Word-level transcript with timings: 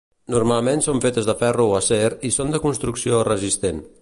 Normalment 0.35 0.81
són 0.85 1.01
fetes 1.03 1.27
de 1.29 1.35
ferro 1.43 1.67
o 1.73 1.77
acer 1.81 2.03
i 2.31 2.35
són 2.39 2.57
de 2.57 2.65
construcció 2.67 3.25
resistent. 3.33 3.89